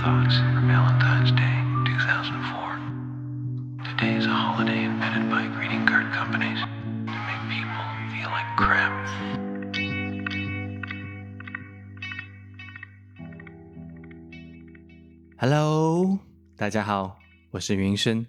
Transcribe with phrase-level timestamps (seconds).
[0.00, 2.78] thoughts for Valentine's Day 2004.
[3.90, 8.92] Today is a holiday invented by greeting card companies to make people feel like crap.
[15.38, 16.18] Hello，
[16.56, 17.18] 大家好，
[17.50, 18.24] 我是云生。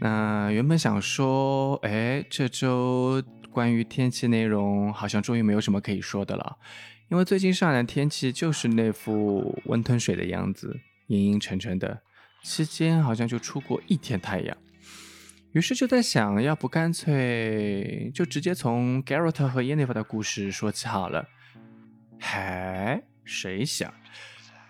[0.00, 3.22] 那原本想说，哎，这周
[3.55, 6.57] 关于天气内容好像终于没有什么可以说的了，
[7.07, 10.77] 因为最近上海的天气就是那副温吞水的样子，
[11.07, 12.01] 阴阴沉沉的，
[12.43, 14.57] 期间好像就出过一天太阳。
[15.53, 21.25] 于是就在想，要不干脆就直接从 Garrett 和 Yennefer 的故事说起好了。
[22.19, 23.93] 嗨，谁想？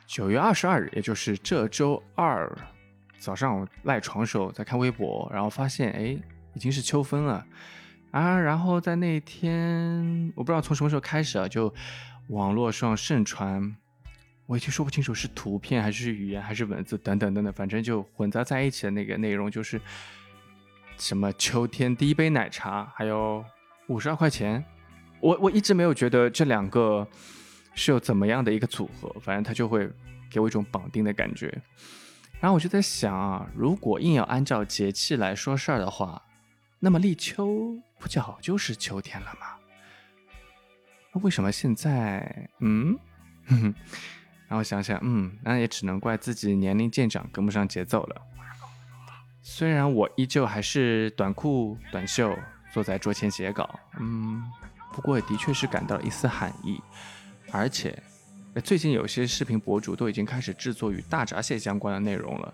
[0.06, 2.56] 九月二十二日，也就是这周二
[3.18, 6.16] 早上，我赖床时候在看微博，然后发现，哎，
[6.54, 7.44] 已经是秋分了
[8.16, 8.40] 啊！
[8.40, 11.74] 然后在那天，我不知道从什么时候开始啊，就
[12.28, 13.76] 网络上盛传，
[14.46, 19.82] 我已经说不清楚是图片还是语言还是文字等等等等，反正就混杂在一起的那个内容，就是
[20.98, 23.44] 什么秋天第一杯奶茶，还有
[23.88, 24.64] 五十二块钱。
[25.20, 27.08] 我我一直没有觉得这两个。
[27.78, 29.86] 是有怎么样的一个组合，反正它就会
[30.32, 31.48] 给我一种绑定的感觉。
[32.40, 36.22] 然后我就在想啊，如果硬要按照节气来说事儿的话，
[36.80, 39.56] 那么立秋不早就是秋天了吗？
[41.14, 42.98] 那为什么现在，嗯，
[44.48, 48.22] 然后想想，嗯，那也只能怪自己年龄渐长，跟不上节奏了。
[49.42, 52.38] 虽然我依旧还是短裤短袖
[52.74, 54.44] 坐在桌前写稿，嗯，
[54.92, 56.82] 不过也的确是感到一丝寒意。
[57.52, 57.98] 而且，
[58.64, 62.54] 最近有些视频博主都已经开始制作与大闸蟹相关的内容了。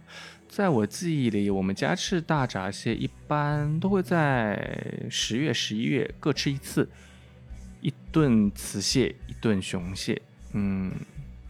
[0.51, 6.87] 在我记忆里，我们家吃大闸蟹一般都会在十月、十一月各吃一次，
[7.79, 10.21] 一顿雌蟹，一顿雄蟹。
[10.51, 10.91] 嗯，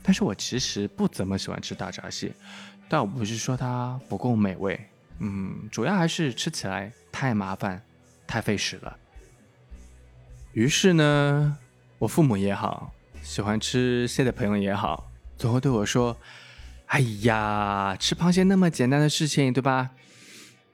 [0.04, 2.32] 但是我其实不怎么喜欢吃大闸蟹，
[2.88, 4.80] 倒不是说它不够美味，
[5.18, 7.82] 嗯，主要还是吃起来太麻烦、
[8.28, 8.96] 太费时了。
[10.54, 11.58] 于是呢，
[11.98, 12.94] 我父母也好。
[13.24, 16.16] 喜欢吃蟹的朋友也好，总会对我说
[16.92, 19.92] ：“哎呀，吃螃蟹那么简单的事情，对吧？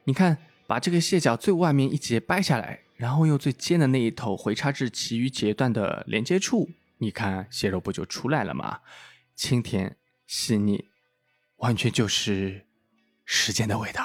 [0.05, 8.79] 你看，把这个蟹脚最外面一节掰下来，然后用最尖的那一头回插至其余节段的连接处，你看蟹肉不就出来了吗？
[9.35, 9.95] 清甜
[10.25, 10.89] 细腻，
[11.57, 12.65] 完全就是
[13.23, 14.03] 时间的味道。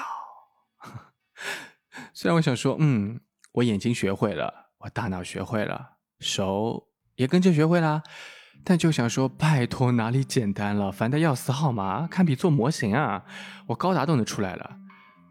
[2.13, 3.19] 虽然我想说，嗯，
[3.53, 8.01] 我眼睛学会了，我大脑学会了，手。”也跟着学会啦，
[8.63, 12.07] 但就想说，拜托哪里简单了，烦的要死好吗？
[12.09, 13.23] 堪比做模型啊！
[13.67, 14.77] 我高达都能出来了，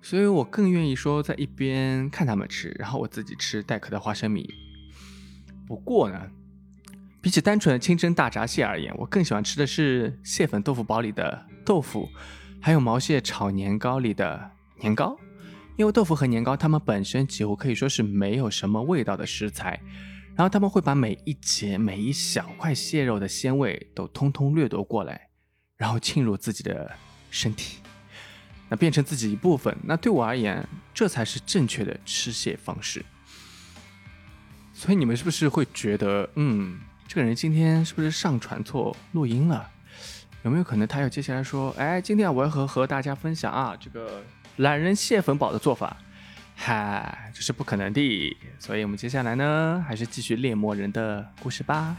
[0.02, 4.48] 所以我更愿意说在一边看他们吃，然后我自己吃带壳的花生米。
[5.66, 6.28] 不过呢，
[7.22, 12.06] 比起单纯的清蒸大闸蟹而言，我更喜欢吃的是蟹粉豆腐煲里的豆腐，
[12.60, 14.50] 还有毛蟹炒年糕里的
[14.80, 15.16] 年糕，
[15.78, 19.80] 因为豆腐和年糕它们本身几乎可以说是没有什么味道的食材。
[20.34, 25.28] 然后他们会把每一节、每一小块蟹肉的鲜味都通通掠夺过来，
[25.76, 26.90] 然后浸入自己的
[27.30, 27.78] 身体，
[28.68, 29.76] 那变成自己一部分。
[29.84, 33.04] 那对我而言，这才是正确的吃蟹方式。
[34.72, 39.70] 所以你们是不是会觉得，嗯，这个人今天是不是上传错录音了？
[40.44, 44.24] 有没有可能他要接下来说，哎，今天我要和和大家分享啊，这个
[44.56, 45.96] 懒人蟹粉堡的做法。
[46.64, 51.96] 嗨，这是不可能的，所以我们接下来呢，还是继续猎魔人的故事吧。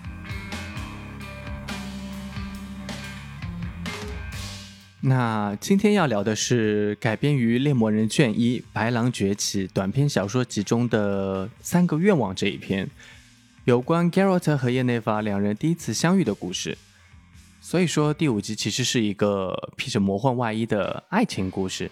[5.01, 12.89] 那今天要聊的是改编于《猎魔人》卷一《白狼崛起》短篇小说集中的三个愿望这一篇，
[13.65, 16.77] 有关 Garrett 和叶内法两人第一次相遇的故事。
[17.59, 21.91] 所以说，第五集其实是一个披着魔幻外衣的爱情故事。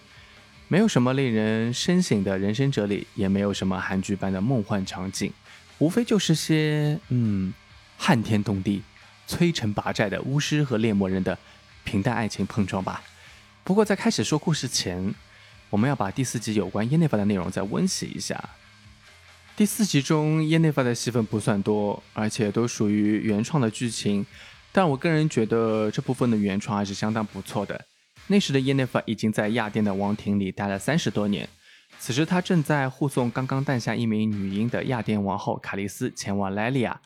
[0.71, 5.29] 没有什么令人深省的人生哲理，也没有什么韩剧般的梦幻场景，
[5.79, 7.53] 无非就是些嗯
[7.97, 8.81] 撼天动地、
[9.27, 11.37] 摧城拔寨的巫师和猎魔人的
[11.83, 13.03] 平淡爱情碰撞吧。
[13.65, 15.13] 不过在开始说故事前，
[15.69, 18.41] 我们要把第四集有关耶内法的内容再温习一下。
[19.57, 24.25] 第四集中耶内法的戏份不算多，而且都属于原创的剧情，
[24.71, 27.85] 但我个人觉得这部分的原创还是相当不错的。
[28.31, 31.49] 那时的耶内法已经在亚甸的王庭里待了三十多年，
[31.99, 36.97] 此时他正在护送刚刚诞下一名女婴的亚甸王后卡莉丝前往莱利亚，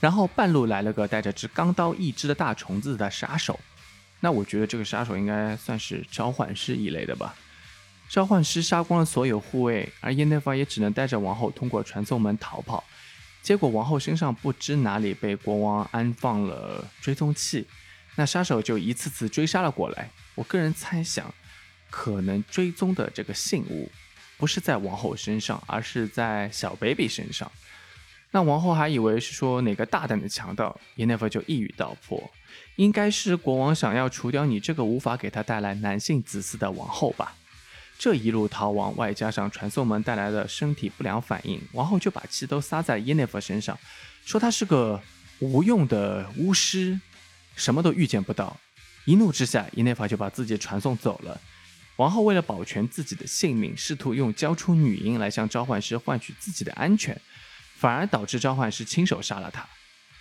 [0.00, 3.60] 然后半路来了个带着只钢刀一只的大虫子的杀手。
[4.20, 7.34] 那我觉得这个杀手应该算是召唤师一类的吧。
[8.08, 12.82] 召唤师杀光了所有护卫，而耶内法也只能带着王后通过传送门逃跑。
[13.42, 17.66] 结果王后身上不知哪里被国王安放了追踪器，
[18.16, 20.08] 那杀手就一次次追杀了过来。
[20.40, 21.34] 我个人猜想，
[21.90, 23.92] 可能追踪的这个信物
[24.38, 27.52] 不是在王后身上，而是在小 baby 身上。
[28.30, 32.30] 那王后还以为是说哪个大胆的强盗，耶奈弗就一语道破，
[32.76, 37.34] 应该是国王想要除掉你这个无法给他带来男性子嗣的王后吧。
[37.98, 43.78] 这一路逃亡，外加上传送门带来的身体不良反应，王后就把气都撒在耶奈弗身上，
[44.24, 45.02] 说他是个
[45.40, 46.98] 无用的巫师，
[47.54, 48.56] 什么都预见不到。
[49.10, 51.40] 一怒之下，伊奈弗就把自己传送走了。
[51.96, 57.20] 王后为了保全自己的性命，试图用交出女婴来向召唤师换取自己的安全。
[57.74, 59.66] 反而导致召唤师亲手杀了她，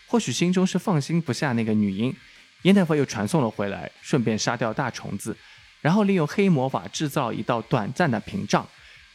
[0.07, 2.15] 或许心中是放心不下那个女婴，
[2.63, 5.38] 伊奈弗又传送了回来，顺便杀掉大虫子，
[5.81, 8.68] 然后利用黑魔法制造一道短暂的屏障。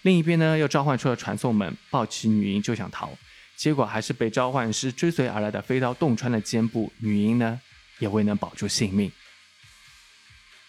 [0.02, 3.10] 另一边呢，又召唤出了传送门，抱起女婴就想逃，
[3.56, 7.60] 结果还是被召唤师追随而来的飞刀洞穿了肩部，女婴呢
[7.98, 9.10] 也未能保住性命。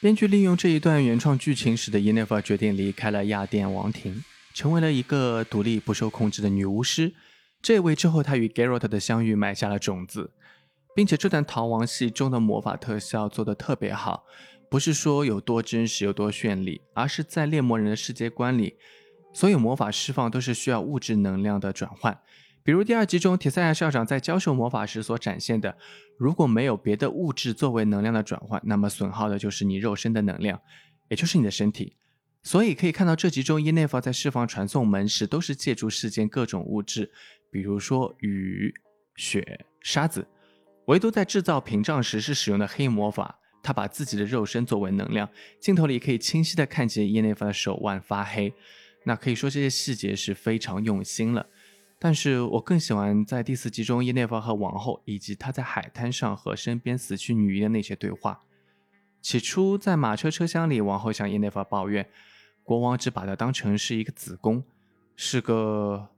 [0.06, 4.24] 编剧利用这一段原创剧情，使得 Univer 决定离开了亚典王庭，
[4.54, 7.16] 成为了一个独立不受控制的女巫师。
[7.60, 10.30] 这也为之后她与 Garrett 的相遇埋下了种子，
[10.96, 14.26] 并且这段逃亡戏中的魔法特效做得特别好，
[14.70, 18.76] 不是说有多真实有多绚丽，而是在猎魔人的世界观里，
[19.34, 22.20] 所有魔法释放都是需要物质能量的转换。
[22.66, 25.78] 比如第二集中，铁赛亚校长在教授魔法时所展现的，
[26.18, 30.60] 如果没有别的物质作为能量的转换，那么损耗的就是你肉身的能量，
[31.08, 31.96] 也就是你的身体。
[32.42, 37.12] 所以可以看到这集中伊内弗在释放传送门时，都是借助世间各种物质。
[37.52, 38.74] 比如说雨、
[39.16, 40.28] 雪、沙子，
[40.88, 43.38] 唯独在制造屏障时是使用的黑魔法。
[43.62, 45.30] 他把自己的肉身作为能量，
[45.60, 48.52] 镜头里可以清晰的看见伊内弗的手腕发黑。
[49.04, 51.46] 那可以说这些细节是非常用心了。
[52.00, 58.42] 但是我更喜欢在第四集中耶内弗和王后，以及他在海滩上和身边死去女婴的那些对话。
[59.22, 62.10] 起初在马车车厢里，王后向耶内弗抱怨，
[62.64, 64.64] 国王只把她当成是一个子宫，
[65.16, 66.10] 是个。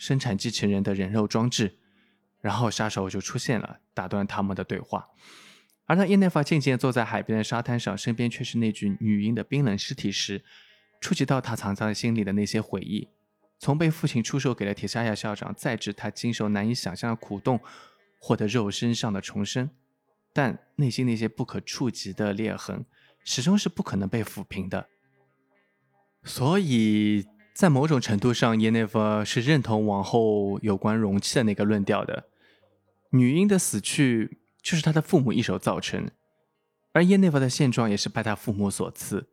[0.00, 1.76] 生产机器人的人肉装置，
[2.40, 5.08] 然后杀手就出现了，打断他们的对话。
[5.86, 10.44] 而当耶奈法渐渐坐在海边的沙滩上，身边却是那具女婴的冰冷尸体时，
[11.00, 13.08] 触及到他藏在心里的那些回忆，
[13.58, 17.60] 从被父亲出售给了铁沙亚校长，再至他经受难以想象的苦痛，
[18.18, 19.70] 获得肉身上的重生，
[20.32, 22.84] 但内心那些不可触及的裂痕，
[23.24, 24.88] 始终是不可能被抚平的。
[26.24, 27.26] 所以。
[27.54, 32.28] 在某种程度上，耶内弗是认同王后有关容器的那个论调的。
[33.10, 36.08] 女婴的死去就是她的父母一手造成，
[36.92, 39.26] 而耶内弗的现状也是拜他父母所赐。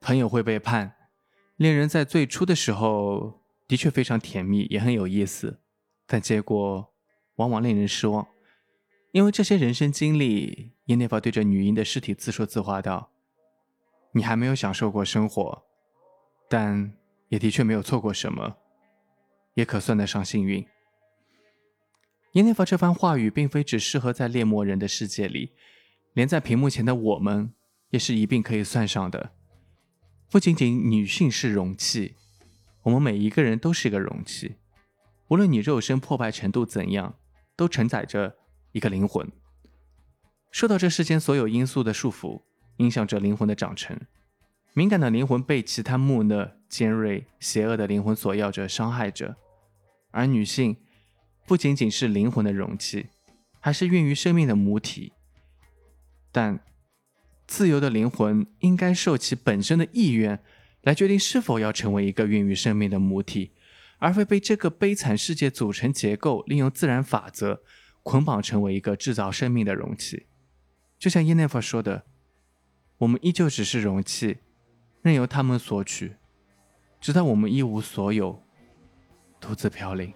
[0.00, 0.95] 朋友会背叛，
[1.56, 5.60] 恋人在最初的时候的确非常甜蜜，也很有意思，
[6.06, 6.92] 但结果
[7.36, 8.26] 往往令人失望。
[9.12, 13.10] 因为这些人生经历，伊内弗对着女婴的尸体自说自话道
[14.12, 15.62] ：“你还没有享受过生活，
[16.48, 16.92] 但……”
[17.28, 18.56] 也的确没有错过什么，
[19.54, 20.64] 也可算得上幸运。
[22.34, 25.54] 耶内法这番话语，并非只适合在猎魔人的世界里，
[26.12, 27.52] 连在屏幕前的我们，
[27.90, 29.32] 也是一并可以算上的。
[30.36, 32.14] 不仅仅女性是容器，
[32.82, 34.56] 我们每一个人都是一个容器，
[35.28, 37.14] 无论你肉身破败程度怎样，
[37.56, 38.36] 都承载着
[38.72, 39.32] 一个灵魂，
[40.50, 42.42] 受到这世间所有因素的束缚，
[42.76, 43.98] 影响着灵魂的长成。
[44.74, 49.36] 敏感的灵魂被其他木讷、尖锐、邪恶的灵魂索要着、伤害着，
[50.10, 50.76] 而女性
[51.46, 53.06] 不仅仅是灵魂的容器，
[53.58, 55.14] 还是孕育生命的母体。
[56.30, 56.60] 但
[57.46, 60.42] 自由的灵魂应该受其本身的意愿
[60.82, 63.52] 来决定是否要成为一个孕育生命的母体，
[63.98, 67.62] 而非被这个悲惨世界组成结构利用自然法则
[68.02, 70.26] 捆绑成为一个制造生命的容器。
[70.98, 72.04] 就像伊奈弗说的
[72.98, 74.38] ：“我们依旧只是容器。”
[75.02, 76.16] 任由他们索取，
[77.00, 78.42] 直到我们一无所有，
[79.40, 80.12] 独自飘零。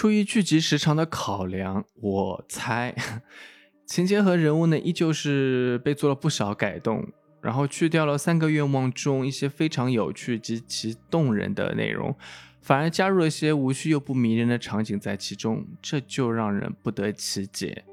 [0.00, 2.94] 出于剧集时长的考量，我猜
[3.84, 7.06] 情节和人物呢，依旧是被做了不少改动，
[7.42, 12.16] 然后去掉了三个愿望中一些非常有趣及其动人的内容。
[12.62, 17.84] 反而加入了一些无趣又不迷人的场景在其中，这就让人不得其解。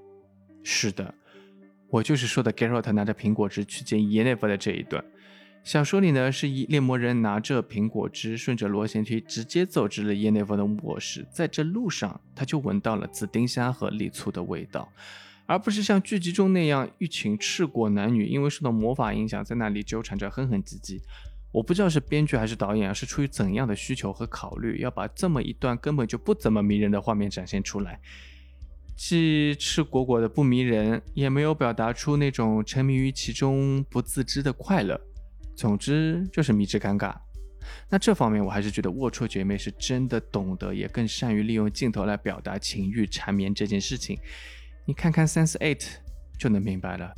[0.64, 1.14] 是的，
[1.90, 5.04] 我就是说的 Garrett 拿着苹果汁去见 y e n n e 的这一段。
[5.68, 14.88] 小说里呢，是一猎魔人拿着苹果汁，顺着螺旋梯直接走至了 y e n n e 的卧室，在这路上他就闻到了紫丁香和栗醋的味道，
[15.46, 21.02] 而不是像剧集中那样一群赤果男女因为受到魔法影响在那里纠缠着哼哼唧唧。
[21.52, 28.00] 我不知道是编剧还是导演啊，是出于怎样的需求和考虑，要把这么一段根本就不怎么迷人的画面展现出来，
[28.96, 35.02] 既赤果果的不迷人，也没有表达出那种沉迷于其中不自知的快乐。
[35.58, 37.14] 总之就是迷之尴尬。
[37.90, 44.18] 那这方面我还是觉得龌龊姐妹是真的懂得，也更善于利用镜头来表达情欲缠绵这件事情。
[44.86, 45.80] 你看看《Sense Eight》
[46.40, 47.14] 就能明白了。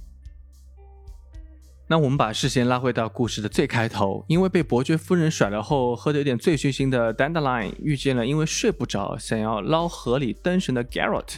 [1.87, 11.37] 那我们把视线拉回到故事的最开头，因为被伯爵夫人甩了后，喝得有点醉醺醺的 Dandelion 遇见了因为睡不着想要捞河里灯神的 Garrett。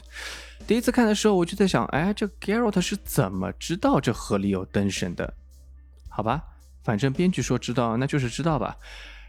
[0.68, 5.34] 第一次看的时候，我就在想，哎，这 Garrett 是怎么知道这河里有灯神的？
[6.10, 6.44] 好吧，
[6.84, 8.76] 反正编剧说知道，那就是知道吧。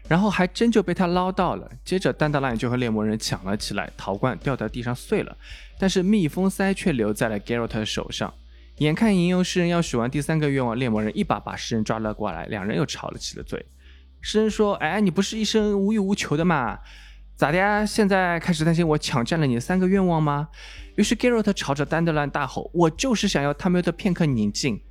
[0.07, 1.71] 然后还真就被他捞到了。
[1.85, 5.37] 接着丹德兰就和猎魔人抢了起来，陶罐掉在地上碎了，
[5.79, 8.33] 但是密封塞却留在了 Garrett 的手上。
[8.79, 13.65] 眼看吟游诗人要许完第三个愿望，猎魔人一把把诗人抓了过来，两人又吵了起了嘴。
[14.19, 16.79] 诗人说：“哎，你不是一生无欲无求的吗？
[17.35, 17.85] 咋的呀？
[17.85, 20.49] 现在开始担心我抢占了你的三个愿望吗？”
[20.97, 24.81] 于是 Garrett 朝着丹德兰大吼：“我就是想要他们的片刻宁静。”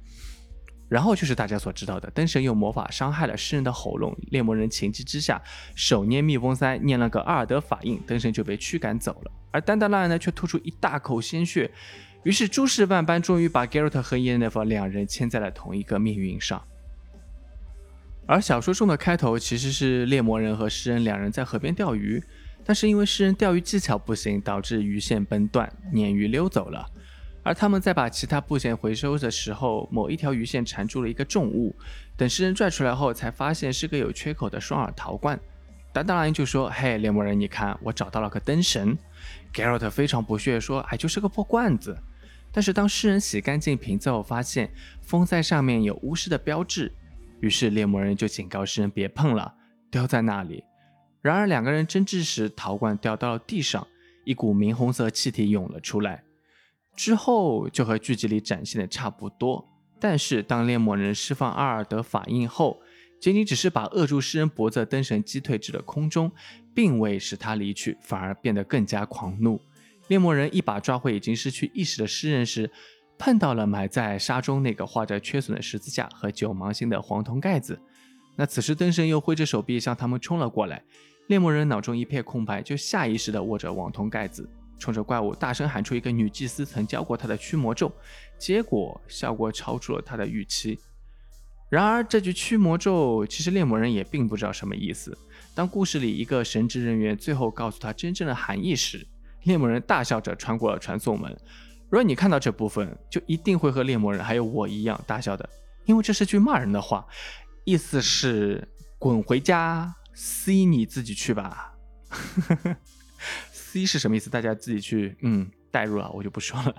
[0.92, 4.14] 然后就是大家所知道的，灯神用魔法伤害了诗人的喉咙。
[4.30, 5.40] 猎魔人情急之下，
[5.74, 9.32] 手捏蜜蜂塞，念了个阿尔德法印，灯神就被驱赶走了。
[9.52, 11.70] 而丹德拉呢，却吐出一大口鲜血。
[12.24, 16.62] 于是诸事万般，终于把 Garrett 和 y e n n e f 两人牵在了同一个命运上。
[18.26, 22.22] 而小说中的开头其实是猎魔人和诗人两人在河边钓鱼，
[22.66, 26.86] 但是因为诗人钓鱼技巧不行，导致鱼线崩断，鲶鱼溜走了。
[27.42, 31.74] 而他们在把其他部件回收的时候，某一条鱼线缠住了一个重物，
[32.16, 35.38] 等诗人拽出来后，才发现是个有缺口的双耳陶罐。
[35.92, 38.96] 达达兰就说：“嘿，猎魔人，你看，我找到了个灯神。
[39.52, 41.98] ”Garrett 非常不屑说：“哎，就是个破罐子。”
[42.54, 44.70] 但是当诗人洗干净瓶子后，发现
[45.00, 46.92] 封在上面有巫师的标志，
[47.40, 49.52] 于是猎魔人就警告诗人别碰了，
[49.90, 50.62] 丢在那里。
[51.20, 53.86] 然而两个人争执时，陶罐掉到了地上，
[54.24, 56.22] 一股明红色气体涌了出来。
[56.94, 59.68] 之后就和剧集里展现的差不多。
[59.98, 62.80] 但是当猎魔人释放阿尔德法印后，
[63.20, 66.32] 仅仅只是把扼住诗人脖子的灯神击退至了空中，
[66.74, 69.60] 并未使他离去，反而变得更加狂怒。
[70.08, 72.68] 猎魔人一把抓回已经失去意识的诗人时，
[73.16, 77.80] 碰到了埋在沙中那个画着缺损的十字架和九芒星的黄铜盖子。
[78.34, 80.82] 那此时灯神又挥着手臂向他们冲了过来，
[81.28, 84.50] 猎魔人脑中一片空白，就下意识地握着黄铜盖子，
[84.82, 87.92] 冲着怪物大声喊出一个女祭司曾教过他的驱魔咒，
[88.36, 90.76] 结果效果超出了他的预期。
[91.68, 95.16] 然而这句驱魔咒其实猎魔人也并不知道什么意思。
[95.54, 99.06] 当故事里一个神职人员最后告诉他真正的含义时，
[99.44, 101.30] 猎魔人大笑着穿过了传送门。
[101.88, 105.48] 如果你看到这部分，就一定会和猎魔人还有我一样大笑的，
[105.84, 107.06] 因为这是句骂人的话，
[107.64, 111.72] 意思是滚回家，C 你自己去吧。
[112.08, 112.76] 呵呵呵
[113.72, 114.28] C 是什么意思？
[114.28, 116.76] 大家自己去嗯代入了，我就不说了。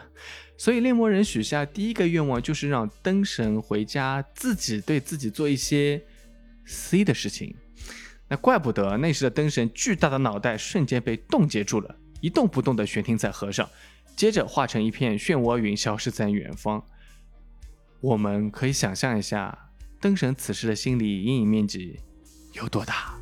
[0.60, 6.00] 所以猎魔人许下第一个愿望就是让灯神回家，自己对自己做一些
[6.68, 7.56] C 的事情。
[8.30, 11.96] 那怪不得那时的灯神巨大的脑袋瞬间被冻结住了。
[12.22, 13.68] 一动不动地悬停在河上，
[14.16, 16.86] 接着化成一片漩涡云，消失在远方。
[18.02, 19.58] 我们可以想象一下，
[20.00, 22.00] 灯神此时的心理阴影面积
[22.54, 23.13] 有多大。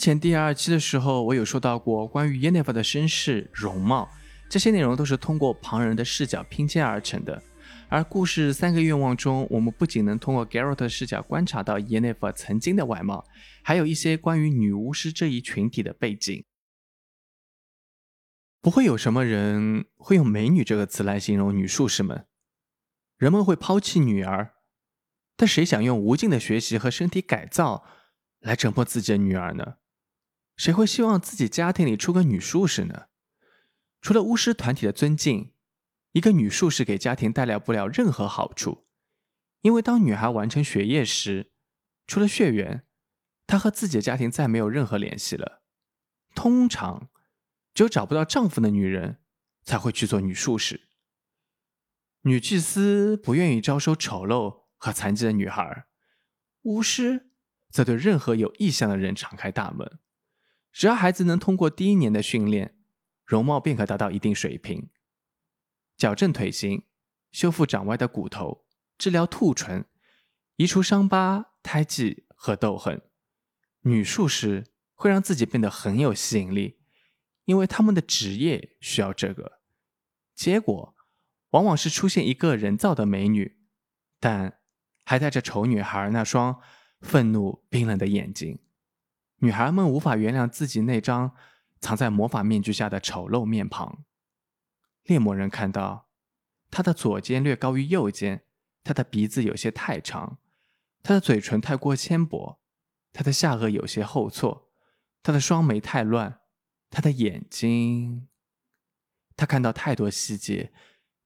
[0.00, 4.10] 前第二期的时候，我有说到过关于 Yennefer 的身世、容貌，
[4.48, 7.42] 这些内容都是通过旁人的视角拼接而成的。
[7.90, 13.26] 而故事三个愿望中，我们不仅能通过 Garrett 的视角观察到 Yennefer 曾经的外貌，
[13.62, 16.44] 还有一些关于女巫师这一群体的背景。
[18.62, 22.24] 不会有什么人会用“美女”这个词来形容女术士们。
[23.18, 24.54] 人们会抛弃女儿，
[25.36, 27.84] 但谁想用无尽的学习和身体改造
[28.38, 29.74] 来折磨自己的女儿呢？
[30.60, 33.06] 谁会希望自己家庭里出个女术士呢？
[34.02, 35.54] 除了巫师团体的尊敬。
[36.12, 38.86] 一个女术士给家庭带来不了任何好处，
[39.62, 41.52] 因为当女孩完成学业时，
[42.06, 42.84] 除了血缘，
[43.46, 45.62] 她和自己的家庭再没有任何联系了。
[46.34, 47.08] 通常，
[47.72, 49.20] 只有找不到丈夫的女人
[49.62, 50.88] 才会去做女术士。
[52.22, 55.86] 女祭司不愿意招收丑陋和残疾的女孩，
[56.62, 57.30] 巫师
[57.70, 60.00] 则对任何有意向的人敞开大门。
[60.72, 62.74] 只要孩子能通过第一年的训练，
[63.24, 64.88] 容貌便可达到一定水平。
[65.96, 66.84] 矫正腿型，
[67.32, 68.64] 修复长歪的骨头，
[68.96, 69.84] 治疗兔唇，
[70.56, 73.02] 移除伤疤、胎记和痘痕。
[73.82, 76.78] 女术士会让自己变得很有吸引力，
[77.44, 79.60] 因为他们的职业需要这个。
[80.34, 80.94] 结果
[81.50, 83.58] 往往是出现一个人造的美女，
[84.18, 84.58] 但
[85.04, 86.60] 还带着丑女孩那双
[87.00, 88.58] 愤怒冰冷的眼睛。
[89.40, 91.34] 女孩们无法原谅自己那张
[91.80, 94.04] 藏在魔法面具下的丑陋面庞。
[95.04, 96.08] 猎魔人看到，
[96.70, 98.44] 他的左肩略高于右肩，
[98.84, 100.38] 他的鼻子有些太长，
[101.02, 102.60] 他的嘴唇太过纤薄，
[103.12, 104.70] 他的下颚有些后错，
[105.22, 106.40] 他的双眉太乱，
[106.90, 108.28] 他的眼睛……
[109.36, 110.70] 他看到太多细节，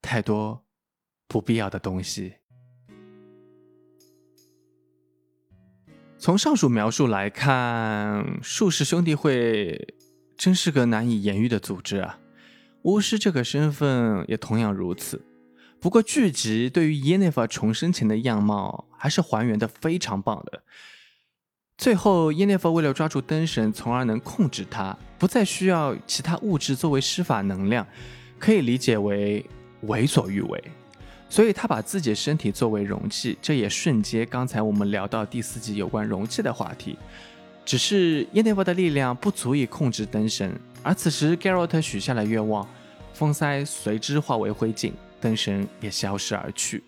[0.00, 0.64] 太多
[1.26, 2.36] 不必要的东西。
[6.24, 9.94] 从上述描述来看，术士兄弟会
[10.38, 12.18] 真是个难以言喻的组织啊！
[12.84, 15.22] 巫师这个身份也同样如此。
[15.78, 20.62] 不过剧集对于 Jennifer 重生前的样貌还是还原的非常棒的。
[21.76, 27.86] 最后，Jennifer 为了抓住灯神，从而能控制他，不再需要其他物质作为施法能量，
[28.38, 29.44] 可以理解为
[29.82, 30.64] 为所欲为。
[31.34, 36.96] 所以他把自己的身体作为容器，这也瞬接刚才我们聊到第四集有关容器的话题。
[37.64, 42.64] 只是耶内弗的力量不足以控制灯神，而此时 Garrett 许下了愿望，
[43.12, 46.84] 风塞随之化为灰烬，灯神也消失而去。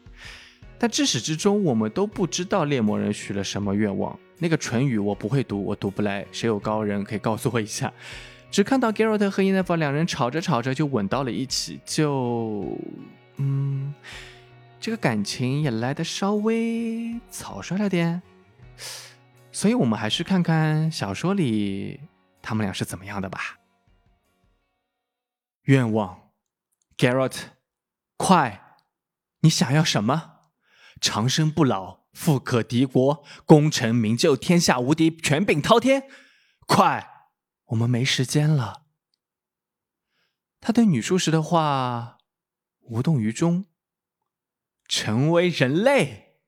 [0.78, 4.16] 但至始至终，我们都不知道猎魔人许了什么愿望。
[4.38, 7.92] 那个唇语我不会读，我读不来，谁有高人可以告诉我一下？
[8.52, 12.78] 只看到 Garrett 和耶内弗两人吵着吵着就吻到了一起，就
[13.38, 13.92] 嗯。
[14.86, 18.22] 这个感情也来得稍微草率了点，
[19.50, 21.98] 所以我们还是看看小说里
[22.40, 23.58] 他们俩是怎么样的吧。
[25.62, 26.30] 愿望
[26.96, 27.36] ，Garrett，
[28.16, 28.76] 快，
[29.40, 30.42] 你想要什么？
[31.00, 36.08] 长生不老，富可敌国，功成名就，天下无敌，权柄滔天，
[36.64, 37.28] 快，
[37.64, 38.84] 我们没时间了。
[40.60, 42.18] 他对女术士的话
[42.82, 43.64] 无动于衷。
[44.88, 46.38] 成为人类，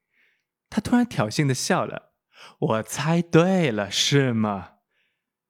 [0.71, 2.15] 他突然挑衅的笑了。
[2.59, 4.79] 我猜对了，是吗？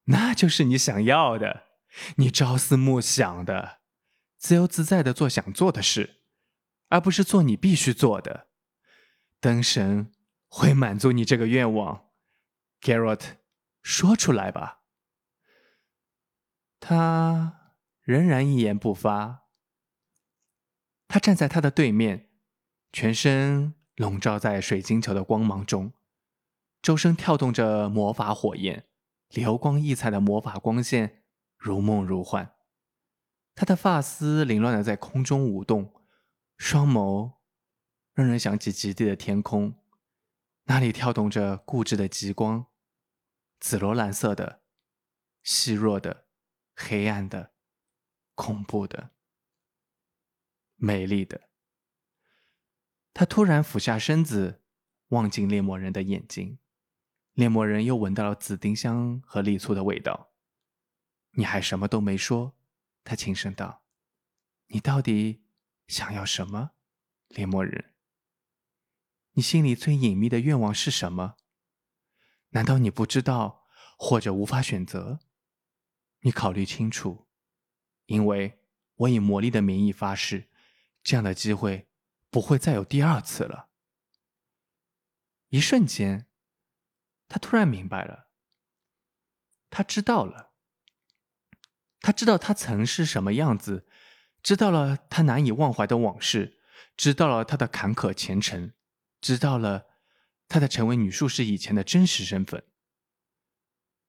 [0.04, 1.64] 那就是你想要的，
[2.16, 3.80] 你朝思暮想的，
[4.38, 6.22] 自由自在的做想做的事，
[6.88, 8.48] 而不是做你必须做的。
[9.40, 10.12] 灯神
[10.48, 12.08] 会满足你这个愿望
[12.80, 13.36] ，Garrett，
[13.82, 14.80] 说出来吧。
[16.80, 19.44] 他仍然一言不发。
[21.06, 22.27] 他站在他的对面。
[22.90, 25.92] 全身笼罩在水晶球的光芒中，
[26.80, 28.86] 周身跳动着魔法火焰，
[29.28, 31.22] 流光溢彩的魔法光线
[31.56, 32.54] 如梦如幻。
[33.54, 35.92] 他的发丝凌乱的在空中舞动，
[36.56, 37.34] 双眸
[38.14, 39.74] 让人想起极地的天空，
[40.64, 42.66] 那里跳动着固执的极光，
[43.60, 44.62] 紫罗兰色的、
[45.42, 46.26] 细弱的、
[46.74, 47.52] 黑暗的、
[48.34, 49.10] 恐怖的、
[50.76, 51.47] 美丽的。
[53.18, 54.62] 他突然俯下身子，
[55.08, 56.60] 望进猎魔人的眼睛。
[57.32, 60.30] 猎魔人又闻到了紫丁香和栗醋的味道。
[61.32, 62.54] 你还什么都没说，
[63.02, 63.82] 他轻声道
[64.70, 65.42] ：“你到底
[65.88, 66.70] 想要什么，
[67.26, 67.92] 猎魔人？
[69.32, 71.34] 你心里最隐秘的愿望是什么？
[72.50, 73.66] 难道你不知道，
[73.98, 75.18] 或者无法选择？
[76.20, 77.26] 你考虑清楚，
[78.06, 78.60] 因为
[78.94, 80.48] 我以魔力的名义发誓，
[81.02, 81.86] 这样的机会。”
[82.30, 83.68] 不会再有第二次了。
[85.48, 86.26] 一瞬间，
[87.26, 88.28] 他突然明白了。
[89.70, 90.52] 他知道了，
[92.00, 93.86] 他知道他曾是什么样子，
[94.42, 96.58] 知道了他难以忘怀的往事，
[96.96, 98.72] 知道了他的坎坷前程，
[99.20, 99.86] 知道了
[100.48, 102.64] 他的成为女术士以前的真实身份。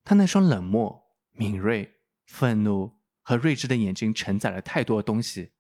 [0.03, 5.53] 他那双冷漠、敏锐、愤怒和睿智的眼睛承载了太多东西，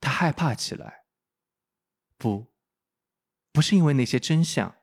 [0.00, 1.01] 他害怕起来。
[2.22, 2.52] 不，
[3.50, 4.76] 不是因为那些真相。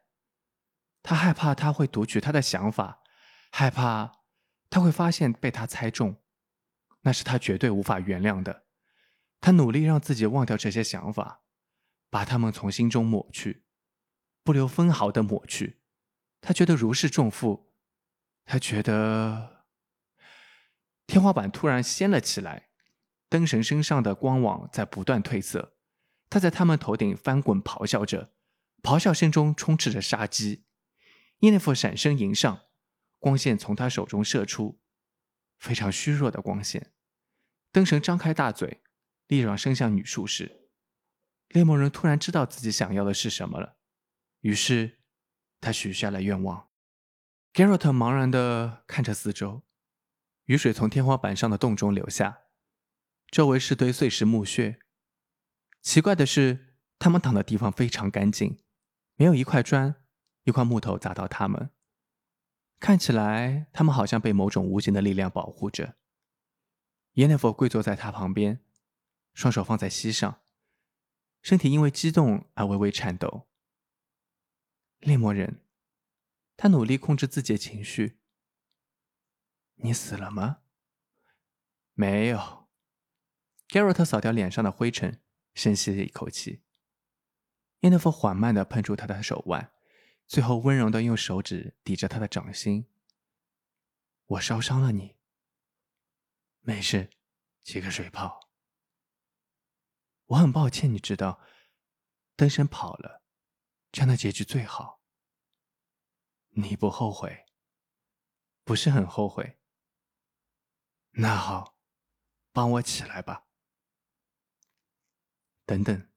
[1.02, 3.02] 他害怕他会读取他的想法，
[3.50, 4.24] 害怕
[4.70, 6.18] 他会发现被他猜中，
[7.04, 8.66] 那是他绝对无法原谅的。
[9.40, 11.44] 他努力让自己忘掉这些想法，
[12.10, 13.64] 把他们从心中抹去，
[14.44, 15.80] 不留分毫的抹去。
[16.42, 17.72] 他觉得如释重负，
[18.44, 19.64] 他觉得
[21.08, 22.68] 天花板突然掀了起来，
[23.30, 25.78] 灯神身上的光网在不断褪色。
[26.30, 28.32] 他在他们头顶翻滚，咆哮着，
[28.84, 30.66] 咆哮声中充斥着杀机。
[31.40, 32.66] 伊内弗闪身迎上，
[33.18, 34.80] 光线从他手中射出，
[35.58, 36.94] 非常虚弱的光线。
[37.72, 38.84] 灯神张开大嘴，
[39.28, 40.70] 利让伸向女术士。
[41.50, 43.78] 猎魔人突然知道自己想要的是什么了，
[44.42, 45.00] 于是
[45.60, 46.70] 他许下了愿望。
[47.54, 49.64] Garrett 茫然的看着四周，
[50.46, 52.42] 雨水从天花板上的洞中流下，
[53.32, 54.80] 周围是堆碎石墓穴。
[55.82, 58.60] 奇怪的是，他们躺的地方非常干净，
[59.16, 59.96] 没有一块砖、
[60.44, 61.72] 一块木头砸到他们。
[62.80, 65.96] 看起来，他们好像被某种无形的力量保护着。
[67.14, 68.64] 耶奈弗跪坐在他旁边，
[69.34, 70.42] 双手放在膝上，
[71.42, 73.48] 身体因为激动而微微颤抖。
[75.00, 75.62] 猎魔人，
[76.56, 78.20] 他努力控制自己的情绪。
[79.76, 80.60] 你死了吗？
[81.94, 82.68] 没有。
[83.68, 85.22] 盖洛特扫掉脸上的灰尘，
[85.54, 86.64] 深吸了一口气。
[87.82, 89.74] 耶奈弗缓慢地碰触他的手腕。
[90.28, 92.88] 最后，温柔的用手指抵着他的掌心。
[94.26, 95.18] 我烧伤了你。
[96.60, 97.10] 没事，
[97.64, 98.52] 起个水泡。
[100.26, 101.42] 我很抱歉，你知道，
[102.36, 103.24] 灯神跑了，
[103.92, 105.02] 这样的结局最好。
[106.50, 107.48] 你不后悔？
[108.64, 109.58] 不是很后悔。
[111.14, 111.76] 那好，
[112.52, 113.48] 帮我起来吧。
[115.70, 116.10] 等等，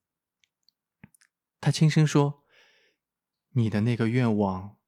[1.61, 2.43] 他轻声说。
[3.51, 4.79] 你的那个愿望，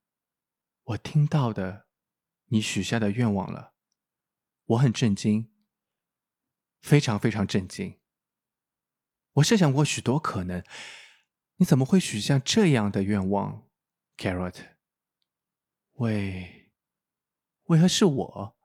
[0.85, 1.87] 我听到的，
[2.47, 3.75] 你许下的愿望了，
[4.65, 5.53] 我很震惊，
[6.81, 8.01] 非常非常震惊。
[9.35, 10.65] 我设想过许多可能，
[11.57, 13.69] 你怎么会许下这样的愿望
[14.17, 14.77] ，Carrot？
[15.97, 16.73] 为
[17.65, 18.57] 为何是我？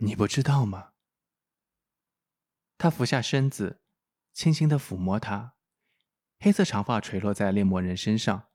[0.00, 0.94] 你不知道吗？
[2.76, 3.80] 他俯下身子，
[4.38, 5.56] 轻轻的抚摸他。
[6.38, 8.50] 黑色长发垂落在猎魔人身上，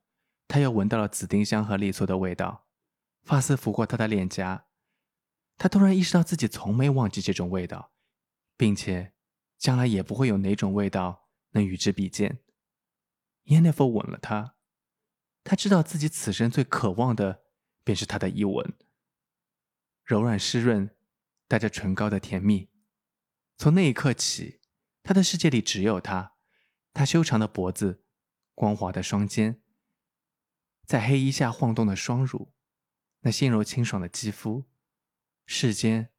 [0.47, 2.69] 他又闻到了紫丁香和栗醋的味道，
[3.23, 4.67] 发丝拂过他的脸颊。
[5.57, 7.91] 他突然意识到自己从没忘记这种味道，
[8.55, 9.11] 并且
[9.57, 12.39] 将来也不会有哪种味道能与之比肩。
[13.47, 14.55] 耶奈弗吻了他，
[15.43, 17.43] 他知道自己此生最渴望的
[17.83, 18.73] 便是他的一吻，
[20.05, 20.95] 柔软湿润，
[21.49, 22.69] 带着唇膏的甜蜜。
[23.57, 24.61] 从那一刻起，
[25.03, 26.33] 他的世界里只有他。
[26.93, 28.03] 他修长的脖子，
[28.53, 29.61] 光滑的双肩，
[30.85, 32.53] 在黑衣下晃动的双乳，
[33.21, 34.65] 那纤柔清爽的肌肤，
[35.45, 36.11] 世间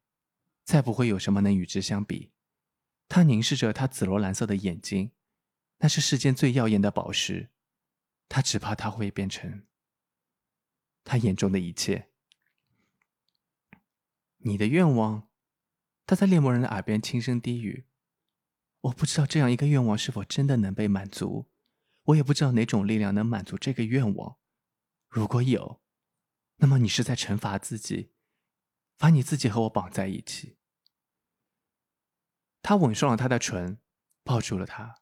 [0.63, 2.33] 再不会有什么能与之相比。
[3.07, 5.11] 他凝视着他紫罗兰色的眼睛，
[5.77, 7.51] 那是世间最耀眼的宝石。
[8.27, 9.65] 他只怕他会变成
[11.03, 12.09] 他眼中的一切。
[14.39, 15.29] 你的愿望，
[16.05, 17.85] 他在猎魔人的耳边轻声低语。
[18.85, 21.49] 我不知道这样一个愿望是否真的能被满足，
[22.03, 24.37] 我也不知道哪种力量能满足这个愿望。
[25.09, 25.81] 如果有，
[26.57, 28.11] 那么你是在惩罚自己，
[28.97, 30.57] 把你自己和我绑在一起。
[32.61, 33.79] 他吻上了她的唇，
[34.23, 35.01] 抱住了她，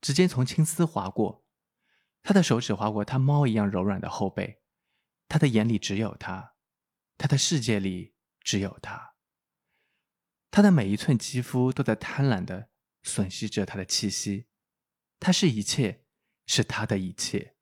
[0.00, 1.46] 指尖从青丝划过，
[2.22, 4.60] 他的手指划过她猫一样柔软的后背。
[5.28, 6.54] 他的眼里只有她，
[7.16, 9.14] 他的世界里只有她。
[10.50, 12.68] 他的每一寸肌肤都在贪婪的。
[13.04, 14.46] 吮吸着他的气息，
[15.20, 16.04] 他是一切，
[16.46, 17.54] 是他的一切。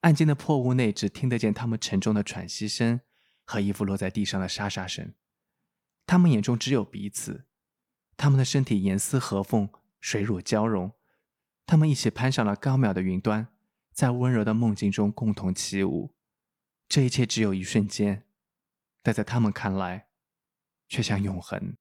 [0.00, 3.00] 暗静的破屋内，只听得见他们沉重的喘息声
[3.44, 5.14] 和衣服落在地上的沙沙声。
[6.04, 7.46] 他们眼中只有彼此，
[8.16, 9.70] 他们的身体严丝合缝，
[10.00, 10.92] 水乳交融。
[11.64, 13.48] 他们一起攀上了高渺的云端，
[13.92, 16.14] 在温柔的梦境中共同起舞。
[16.86, 18.26] 这一切只有一瞬间，
[19.02, 20.08] 但在他们看来，
[20.86, 21.78] 却像永恒。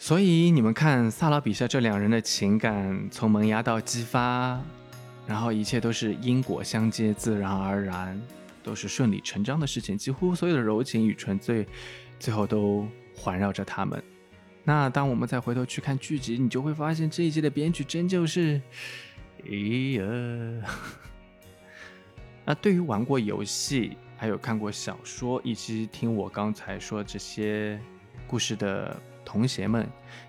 [0.00, 4.58] 所以你们看，萨拉比夏这两人的情感从萌芽到激发，
[5.26, 8.18] 然后一切都是因果相接，自然而然，
[8.62, 9.98] 都是顺理成章的事情。
[9.98, 11.66] 几乎所有的柔情与纯粹，
[12.20, 14.00] 最后都环绕着他们。
[14.62, 18.62] 那当我们再回头去看剧集，你就会发现这一季的编剧真就是，
[19.44, 19.50] 哎
[19.98, 20.70] 呀！
[22.44, 27.78] 那对于玩过游戏，还有看过小说，以及听我刚才说这些
[28.28, 28.96] 故事的。
[29.28, 29.86] 同学们，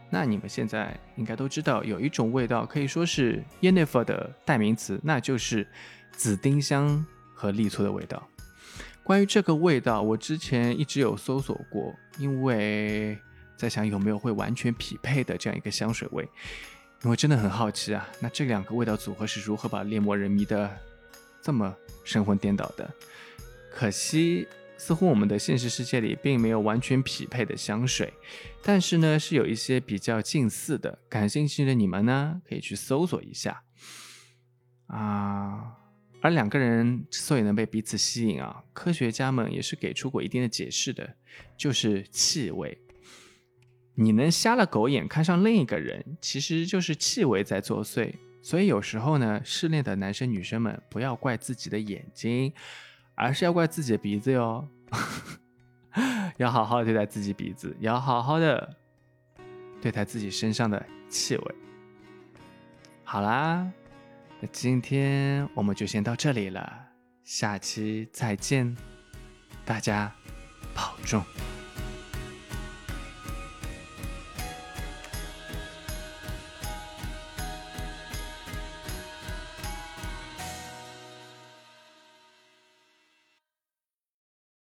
[0.10, 5.66] 那你们现在应该都知道，有一种味道可以说是 Yenifer 的代名词，那就是
[6.12, 8.22] 紫丁香和栗醋的味道。
[9.02, 13.18] 关于这个味道，我之前一直有搜索过，因为
[13.56, 16.28] 在想有没有会完全匹配的这样一个香水味，
[17.04, 18.06] 因为真的很好奇啊。
[18.20, 20.70] 那这两个味道组合是如何把猎魔人迷的
[21.42, 22.94] 这么神魂颠倒的？
[23.72, 24.46] 可惜。
[24.80, 28.14] 似乎我们的现实世界里并没有完全匹配的香水，
[28.64, 30.98] 但是呢，是有一些比较近似的。
[31.10, 33.64] 感兴趣的你们呢，可以去搜索一下
[34.88, 35.76] 啊。
[36.22, 41.16] 而两个人之所以能被彼此吸引啊，科学家们也是给出过一定的解释的，
[41.58, 42.78] 就是气味。
[43.96, 48.14] 你能瞎了狗眼看上另一个人，其实就是气味在作祟。
[48.42, 52.54] 所以有时候呢，失恋的男生女生们不要怪自己的眼睛。
[53.20, 54.68] 而是要怪自己的鼻子哟。
[56.38, 58.76] 要好好对待自己鼻子，也要好好的
[59.82, 61.56] 对待自己身上的气味。
[63.04, 63.70] 好啦，
[64.40, 66.88] 那今天我们就先到这里了，
[67.26, 68.74] 下期再见，
[69.66, 70.10] 大家
[70.74, 71.22] 保重。